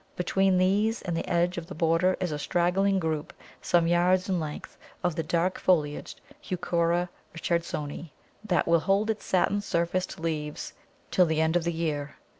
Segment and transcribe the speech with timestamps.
[0.15, 4.39] Between these and the edge of the border is a straggling group some yards in
[4.39, 8.09] length of the dark foliaged Heuchera Richardsoni,
[8.43, 10.73] that will hold its satin surfaced leaves
[11.11, 12.15] till the end of the year.